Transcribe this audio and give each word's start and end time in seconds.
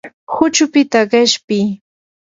huchupita 0.33 0.99
qishpi. 1.11 1.57